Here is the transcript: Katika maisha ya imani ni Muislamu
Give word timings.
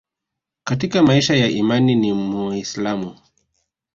Katika 0.63 1.03
maisha 1.03 1.35
ya 1.35 1.47
imani 1.47 1.95
ni 1.95 2.13
Muislamu 2.13 3.15